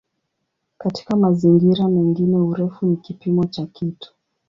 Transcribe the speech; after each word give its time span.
Katika 0.77 1.15
mazingira 1.15 1.87
mengine 1.87 2.37
"urefu" 2.37 2.85
ni 2.85 2.97
kipimo 2.97 3.45
cha 3.45 3.65
kitu. 3.65 4.13